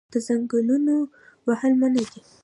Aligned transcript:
د 0.13 0.15
ځنګلونو 0.27 0.95
وهل 1.47 1.73
منع 1.81 2.03
دي 2.11 2.21